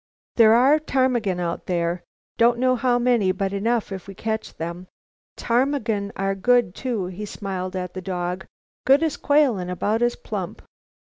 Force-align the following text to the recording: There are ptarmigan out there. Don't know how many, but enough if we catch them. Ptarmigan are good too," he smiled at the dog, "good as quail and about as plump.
There 0.35 0.55
are 0.55 0.79
ptarmigan 0.79 1.39
out 1.39 1.67
there. 1.67 2.01
Don't 2.39 2.57
know 2.57 2.75
how 2.75 2.97
many, 2.97 3.31
but 3.31 3.53
enough 3.53 3.91
if 3.91 4.07
we 4.07 4.15
catch 4.15 4.55
them. 4.57 4.87
Ptarmigan 5.37 6.11
are 6.15 6.33
good 6.33 6.73
too," 6.73 7.05
he 7.05 7.23
smiled 7.27 7.75
at 7.75 7.93
the 7.93 8.01
dog, 8.01 8.47
"good 8.83 9.03
as 9.03 9.15
quail 9.15 9.59
and 9.59 9.69
about 9.69 10.01
as 10.01 10.15
plump. 10.15 10.63